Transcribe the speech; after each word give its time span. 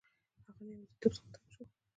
هغه 0.45 0.61
له 0.67 0.73
یوازیتوب 0.73 1.13
څخه 1.15 1.27
تنګ 1.33 1.47
شو. 1.53 1.63